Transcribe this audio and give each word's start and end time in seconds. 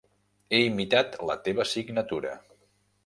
He 0.53 0.61
imitat 0.69 1.19
la 1.31 1.35
teva 1.49 1.67
signatura. 1.73 2.33